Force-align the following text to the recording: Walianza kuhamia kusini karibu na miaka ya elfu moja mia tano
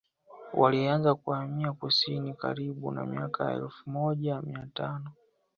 Walianza 0.53 1.15
kuhamia 1.15 1.71
kusini 1.73 2.33
karibu 2.33 2.91
na 2.91 3.05
miaka 3.05 3.43
ya 3.45 3.51
elfu 3.51 3.89
moja 3.89 4.41
mia 4.41 4.67
tano 4.73 5.11